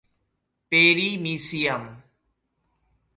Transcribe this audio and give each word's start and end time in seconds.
Perimysium. 0.71 1.83